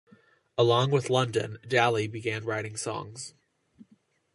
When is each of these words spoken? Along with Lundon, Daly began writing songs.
Along 0.57 0.89
with 0.89 1.09
Lundon, 1.11 1.59
Daly 1.67 2.07
began 2.07 2.43
writing 2.43 2.75
songs. 2.75 3.35